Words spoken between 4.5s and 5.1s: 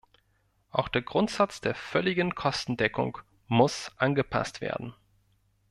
werden.